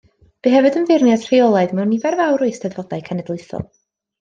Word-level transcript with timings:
Bu 0.45 0.53
hefyd 0.53 0.77
yn 0.79 0.87
feirniad 0.91 1.27
rheolaidd 1.33 1.77
mewn 1.81 1.93
nifer 1.95 2.19
fawr 2.23 2.47
o 2.47 2.49
eisteddfodau 2.49 3.07
cenedlaethol. 3.13 3.71